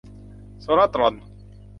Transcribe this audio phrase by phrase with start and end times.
[0.61, 1.13] โซลาร์ตรอน